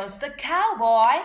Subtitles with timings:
[0.00, 1.22] goes the cowboy.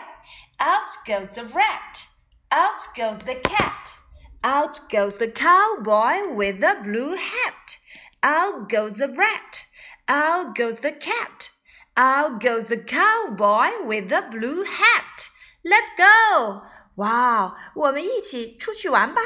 [0.59, 2.07] Out goes the rat.
[2.51, 3.97] Out goes the cat.
[4.43, 7.77] Out goes the cowboy with the blue hat.
[8.21, 9.65] Out goes the rat.
[10.07, 11.49] Out goes the cat.
[11.95, 15.29] Out goes the cowboy with the blue hat.
[15.63, 16.63] Let's go!
[16.95, 19.21] 哇，我们一起出去玩吧。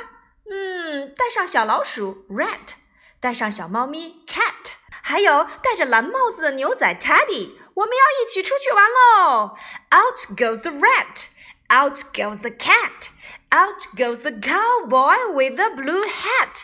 [0.50, 2.76] 嗯，带上小老鼠 rat，
[3.20, 7.59] 带上小猫咪 cat，还有戴着蓝帽子的牛仔 Teddy。
[7.80, 9.56] 我们要一起出去玩喽！
[9.92, 11.28] Out goes the rat,
[11.70, 13.10] out goes the cat,
[13.52, 16.64] out goes the cowboy with the blue hat.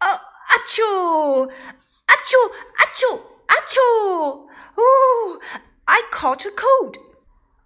[0.00, 1.50] 哦，阿丘，
[2.06, 3.80] 阿丘，阿丘，阿丘！
[4.76, 5.40] 哦，
[5.84, 6.98] I caught a cold.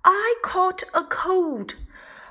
[0.02, 1.76] I caught a cold.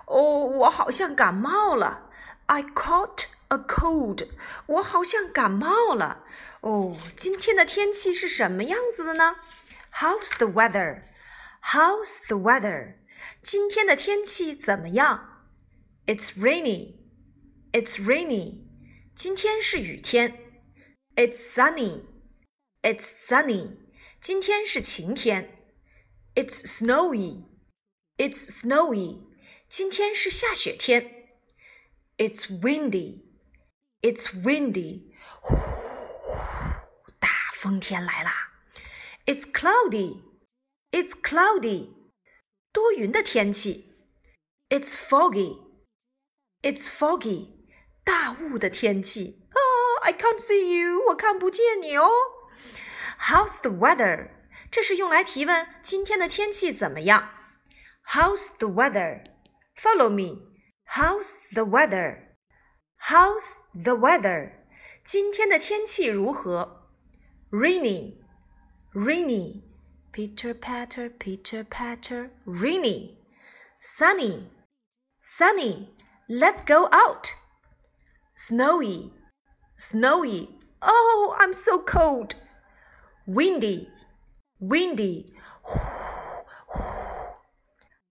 [0.06, 2.10] 哦，我好像感冒了。
[2.48, 4.28] I caught a cold.
[4.66, 6.24] 我好像感冒了。
[6.62, 9.36] 哦，今天的天气是什么样子的呢
[9.94, 11.04] ？How's the weather?
[11.74, 12.96] How's the weather?
[13.42, 15.46] 今天的天气怎么样？
[16.06, 16.96] It's rainy.
[17.72, 18.66] It's rainy.
[19.16, 20.38] 今天是雨天。
[21.16, 22.06] It's sunny.
[22.82, 23.78] It's sunny.
[24.22, 25.68] 今天是晴天。
[26.34, 27.46] It's snowy.
[28.18, 29.28] It's snowy.
[29.68, 31.28] 今天是下雪天。
[32.18, 33.24] It's windy.
[34.02, 35.14] It's windy.
[35.42, 38.43] 呼呼，大风天来啦
[39.26, 40.22] ！it's cloudy.
[40.92, 41.90] It's cloudy.
[42.72, 43.96] 多云的天气。
[44.70, 45.60] It's foggy.
[46.62, 47.50] It's foggy.
[48.04, 49.48] 大雾的天气。
[49.50, 51.06] 啊、oh,，I can't see you.
[51.10, 52.10] 我看不见你哦。
[53.20, 54.30] How's the weather?
[54.72, 57.30] 这是用来提问今天的天气怎么样。
[58.12, 59.24] How's the weather?
[59.76, 60.48] Follow me.
[60.86, 62.36] How's the weather?
[63.10, 64.52] How's the weather?
[65.04, 66.90] 今天的天气如何？
[67.52, 68.18] Rainy
[68.95, 69.61] rainy,
[70.13, 73.19] pitter patter, pitter patter, rainy,
[73.81, 74.45] sunny,
[75.19, 75.91] sunny,
[76.29, 77.35] let's go out,
[78.37, 79.13] snowy,
[79.77, 80.49] snowy,
[80.81, 82.37] oh, I'm so cold,
[83.27, 83.89] windy,
[84.61, 85.33] windy,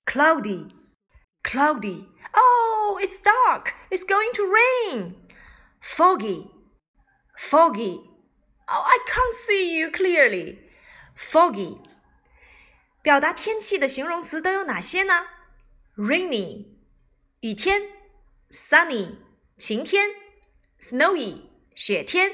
[0.05, 0.67] cloudy,
[1.45, 4.53] cloudy, oh, it's dark, it's going to
[4.91, 5.15] rain,
[5.79, 6.51] foggy,
[7.37, 8.01] foggy,
[8.69, 10.59] oh, I can't see you clearly
[11.22, 11.80] foggy。
[13.02, 15.26] 表达天气的形容词都有哪些呢？
[15.96, 16.66] rainy，
[17.40, 17.80] 雨天；
[18.50, 19.16] sunny，
[19.56, 20.08] 晴天；
[20.80, 21.42] snowy，
[21.74, 22.30] 雪天；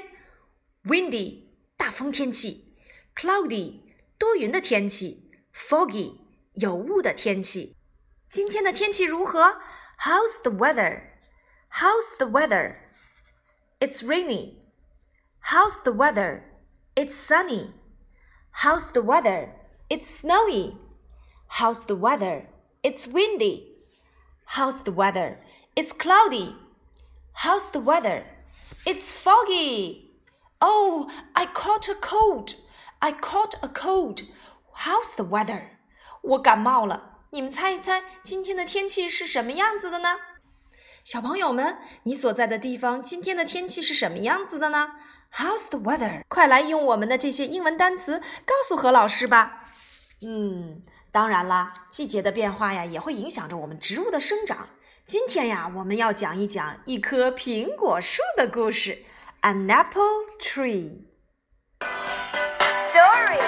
[0.84, 1.44] windy，
[1.76, 2.74] 大风天气；
[3.14, 3.80] cloudy，
[4.18, 6.18] 多云的天气；foggy，
[6.54, 7.76] 有雾的天气。
[8.26, 9.60] 今天的天气如何？
[10.00, 11.02] How's the weather?
[11.70, 12.76] How's the weather?
[13.78, 14.56] It's rainy.
[15.40, 16.42] How's the weather?
[16.94, 17.72] It's sunny.
[18.62, 19.50] How's the weather?
[19.88, 20.76] It's snowy.
[21.48, 22.46] How's the weather?
[22.82, 23.74] It's windy.
[24.44, 25.38] How's the weather?
[25.74, 26.54] It's cloudy.
[27.32, 28.24] How's the weather?
[28.84, 30.10] It's foggy.
[30.60, 32.54] Oh, I caught a cold.
[33.00, 34.22] I caught a cold.
[34.72, 35.70] How's the weather?
[36.22, 37.18] 我感冒了。
[37.30, 40.18] 你们猜一猜，今天的天气是什么样子的呢？
[41.02, 44.92] 小朋友们，你所在的地方今天的天气是什么样子的呢
[45.32, 46.22] ？How's the weather？
[46.28, 49.64] 快来用我们的这些英文单词告诉何老师吧。
[50.22, 54.68] 嗯，当然啦，季节的变化呀，也会影响着我们植物的生长。
[55.04, 59.04] 今天呀，我们要讲一讲一棵苹果树的故事，
[59.42, 60.04] An apple
[60.38, 61.02] tree
[62.88, 63.40] story.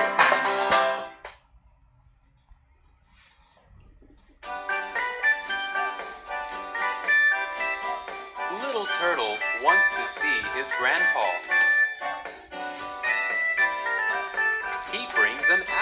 [8.60, 11.39] Little Turtle wants to see his grandpa.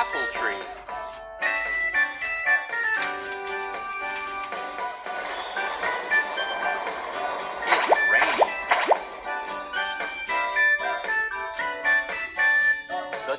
[0.10, 0.56] Apple tree.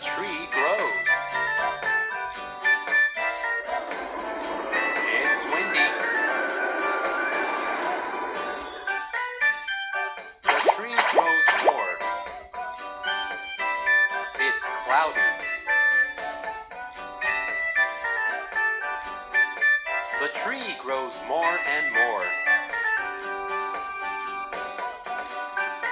[0.00, 1.10] Tree grows.
[5.12, 5.88] It's windy.
[10.42, 11.98] The tree grows more.
[14.40, 15.39] It's cloudy.
[20.32, 22.24] The tree grows more and more.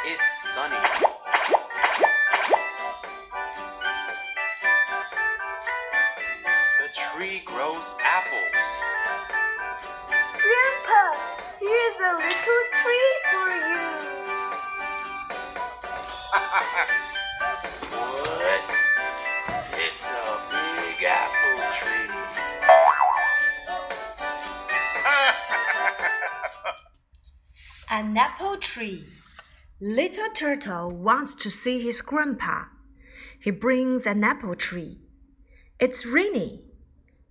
[0.05, 0.77] It's sunny.
[6.79, 8.81] The tree grows apples.
[10.45, 11.17] Grandpa,
[11.59, 13.49] here's a little tree for
[16.93, 17.03] you.
[28.09, 29.05] an apple tree.
[29.83, 32.65] Little turtle wants to see his grandpa.
[33.39, 34.97] He brings an apple tree.
[35.79, 36.65] It's rainy.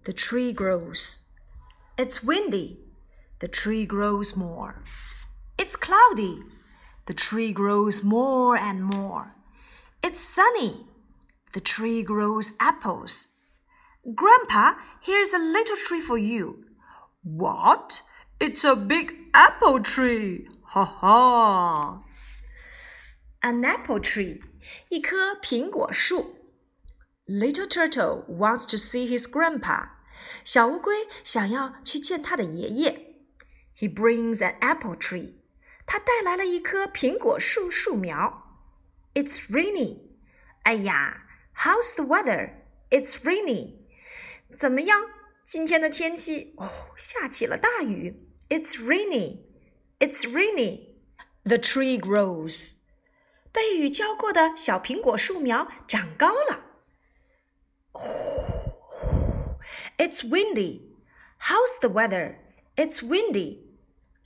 [0.03, 1.23] The tree grows.
[1.97, 2.77] It's windy.
[3.39, 4.83] The tree grows more.
[5.57, 6.43] It's cloudy.
[7.07, 9.33] The tree grows more and more.
[10.03, 10.85] It's sunny.
[11.53, 13.29] The tree grows apples.
[14.13, 16.65] Grandpa, here's a little tree for you.
[17.23, 18.03] What?
[18.39, 20.47] It's a big apple tree.
[20.76, 22.02] Ha ha.
[23.40, 24.40] An apple tree.
[24.88, 26.36] 一棵苹果树。
[27.26, 29.90] Little turtle wants to see his grandpa.
[30.44, 33.16] 小乌龟想要去见他的爷爷。
[33.76, 35.34] He brings an apple tree.
[35.86, 38.60] 他带来了一棵苹果树树苗。
[39.14, 40.00] It's rainy.
[40.62, 41.24] 哎呀，
[41.56, 42.54] How's the weather?
[42.90, 43.78] It's rainy.
[44.56, 45.00] 怎么样？
[45.44, 48.28] 今天的天气哦，下起了大雨。
[48.48, 49.40] It's rainy.
[49.99, 50.89] It's rainy.
[51.43, 52.73] The tree grows.
[53.51, 56.65] 被雨浇过的小苹果树苗长高了。
[59.97, 60.81] It's windy.
[61.39, 62.35] How's the weather?
[62.75, 63.61] It's windy.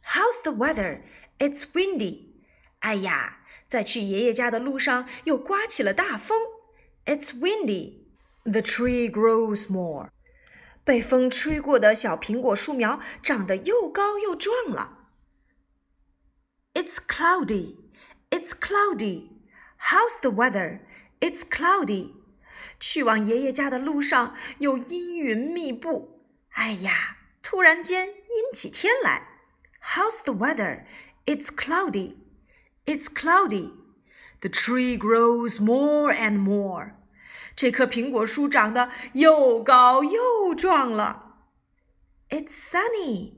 [0.03, 1.03] How's the weather?
[1.39, 2.25] It's windy.
[2.79, 3.37] 哎呀，
[3.69, 6.37] 在去爷爷家的路上又刮起了大风。
[7.05, 8.07] It's windy.
[8.43, 10.09] The tree grows more.
[10.83, 14.97] 被风吹过的小苹果树苗长得又高又壮了。
[16.74, 17.78] It's cloudy.
[18.30, 19.30] It's cloudy.
[19.78, 20.80] How's the weather?
[21.20, 22.14] It's cloudy.
[22.78, 26.22] 去往爷爷家的路上有阴云密布。
[26.50, 29.28] 哎呀，突然间阴起天来。
[29.82, 30.84] How's the weather?
[31.24, 32.16] It's cloudy.
[32.84, 33.72] It's cloudy.
[34.40, 36.92] The tree grows more and more.
[37.54, 41.38] 这棵苹果树长得又高又壮了。
[42.28, 43.34] It's sunny.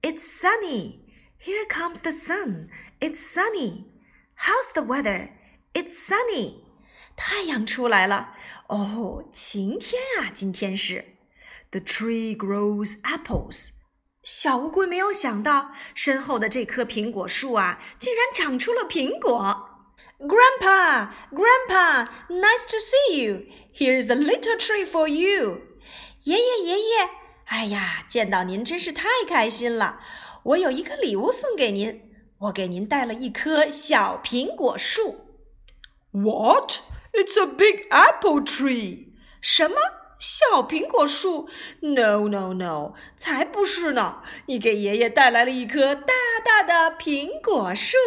[0.00, 1.00] It's sunny.
[1.42, 2.68] Here comes the sun.
[3.00, 3.86] It's sunny.
[4.34, 5.30] How's the weather?
[5.72, 6.64] It's sunny.
[7.16, 8.34] 太阳出来了。
[8.68, 11.04] 哦，晴天啊，今天是。
[11.70, 13.70] The tree grows apples.
[14.22, 19.64] 小乌龟没有想到，身后的这棵苹果树啊，竟然长出了苹果。
[20.18, 23.46] Grandpa, Grandpa, nice to see you.
[23.72, 25.62] Here is a little tree for you.
[26.24, 27.10] 爷爷，爷爷，
[27.45, 29.99] 哎呀，见到您真是太开心了。
[30.43, 35.27] 我有一个礼物送给您，我给您带了一棵小苹果树。
[36.11, 36.79] What?
[37.13, 39.13] It's a big apple tree.
[39.41, 39.77] 什么？
[40.19, 41.49] 小苹果树
[41.81, 44.23] ？No, no, no，才不是呢！
[44.45, 46.13] 你给爷爷带来了一棵大
[46.45, 47.97] 大的苹果树，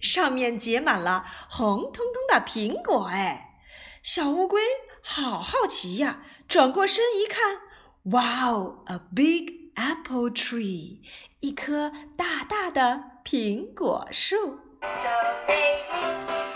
[0.00, 3.04] 上面结满了红彤彤的苹果。
[3.04, 3.60] 哎，
[4.02, 4.62] 小乌龟
[5.00, 7.60] 好好奇呀，转过身一看，
[8.03, 10.99] 哇哦，a big apple tree，
[11.39, 14.59] 一棵大大的苹果树。
[14.81, 15.09] So
[15.47, 16.48] big.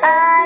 [0.00, 0.39] Bye.